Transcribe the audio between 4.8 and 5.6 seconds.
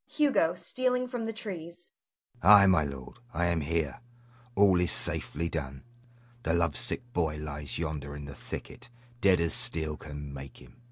is safely